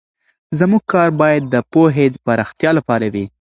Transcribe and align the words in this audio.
زموږ 0.59 0.83
کار 0.93 1.09
باید 1.21 1.43
د 1.53 1.55
پوهې 1.71 2.05
د 2.11 2.15
پراختیا 2.25 2.71
لپاره 2.77 3.05
وي. 3.13 3.25